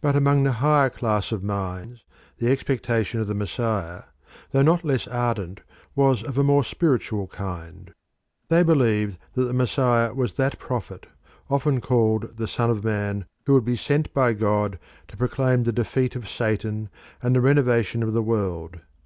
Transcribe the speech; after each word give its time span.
But 0.00 0.16
among 0.16 0.44
the 0.44 0.52
higher 0.64 0.88
class 0.88 1.30
of 1.30 1.44
minds 1.44 2.04
the 2.38 2.50
expectation 2.50 3.20
of 3.20 3.26
the 3.26 3.34
Messiah, 3.34 4.04
though 4.50 4.62
not 4.62 4.82
less 4.82 5.06
ardent, 5.06 5.60
was 5.94 6.22
of 6.24 6.38
a 6.38 6.42
more 6.42 6.64
spiritual 6.64 7.26
kind. 7.26 7.92
They 8.48 8.62
believed 8.62 9.18
that 9.34 9.42
the 9.44 9.52
Messiah 9.52 10.14
was 10.14 10.32
that 10.36 10.58
prophet, 10.58 11.04
often 11.50 11.82
called 11.82 12.38
the 12.38 12.48
Son 12.48 12.70
of 12.70 12.82
Man 12.82 13.26
who 13.44 13.52
would 13.52 13.66
be 13.66 13.76
send 13.76 14.10
by 14.14 14.32
God 14.32 14.78
to 15.08 15.18
proclaim 15.18 15.64
the 15.64 15.70
defeat 15.72 16.16
of 16.16 16.30
Satan 16.30 16.88
and 17.22 17.34
the 17.36 17.42
renovation 17.42 18.02
of 18.02 18.14
the 18.14 18.22
world. 18.22 18.80